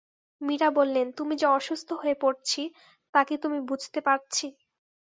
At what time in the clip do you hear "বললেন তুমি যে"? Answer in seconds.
0.71-1.47